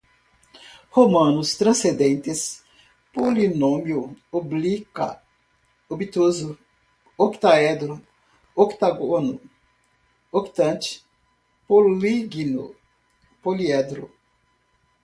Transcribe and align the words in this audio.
romanos, 0.89 1.55
transcendentes, 1.55 2.63
polinômio, 3.13 4.17
oblíqua, 4.31 5.21
obtuso, 5.87 6.57
octaedro, 7.15 8.01
octógono, 8.55 9.39
octante, 10.31 11.05
polígino, 11.67 12.75
poliedro 13.43 14.11